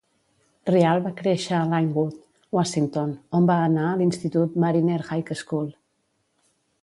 Riall 0.69 1.01
va 1.07 1.11
créixer 1.19 1.51
a 1.57 1.67
Lynnwood, 1.73 2.15
Washington, 2.57 3.13
on 3.41 3.45
va 3.51 3.59
anar 3.67 3.85
a 3.89 3.93
l'institut 4.01 4.57
Mariner 4.65 4.99
High 5.11 5.35
School. 5.45 5.69